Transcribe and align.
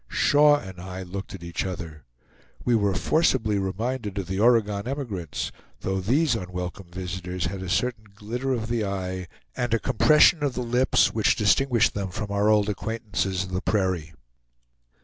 Shaw 0.09 0.57
and 0.57 0.81
I 0.81 1.03
looked 1.03 1.35
at 1.35 1.43
each 1.43 1.63
other. 1.63 2.05
We 2.65 2.73
were 2.73 2.95
forcibly 2.95 3.59
reminded 3.59 4.17
of 4.17 4.25
the 4.25 4.39
Oregon 4.39 4.87
emigrants, 4.87 5.51
though 5.81 5.99
these 5.99 6.33
unwelcome 6.33 6.87
visitors 6.89 7.45
had 7.45 7.61
a 7.61 7.69
certain 7.69 8.05
glitter 8.15 8.51
of 8.51 8.67
the 8.67 8.83
eye, 8.83 9.27
and 9.55 9.75
a 9.75 9.79
compression 9.79 10.43
of 10.43 10.55
the 10.55 10.63
lips, 10.63 11.13
which 11.13 11.35
distinguished 11.35 11.93
them 11.93 12.09
from 12.09 12.31
our 12.31 12.49
old 12.49 12.67
acquaintances 12.67 13.43
of 13.43 13.51
the 13.51 13.61
prairie. 13.61 14.15